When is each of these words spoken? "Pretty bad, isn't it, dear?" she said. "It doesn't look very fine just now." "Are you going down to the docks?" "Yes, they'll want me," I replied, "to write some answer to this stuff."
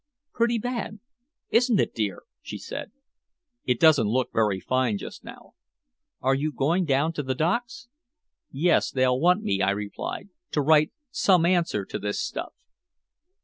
"Pretty 0.33 0.57
bad, 0.57 0.97
isn't 1.51 1.79
it, 1.79 1.93
dear?" 1.93 2.23
she 2.41 2.57
said. 2.57 2.91
"It 3.65 3.79
doesn't 3.79 4.07
look 4.09 4.33
very 4.33 4.59
fine 4.59 4.97
just 4.97 5.23
now." 5.23 5.53
"Are 6.21 6.33
you 6.33 6.51
going 6.51 6.85
down 6.85 7.13
to 7.13 7.21
the 7.21 7.35
docks?" 7.35 7.87
"Yes, 8.49 8.89
they'll 8.89 9.19
want 9.19 9.43
me," 9.43 9.61
I 9.61 9.69
replied, 9.69 10.29
"to 10.53 10.61
write 10.63 10.91
some 11.11 11.45
answer 11.45 11.85
to 11.85 11.99
this 11.99 12.19
stuff." 12.19 12.53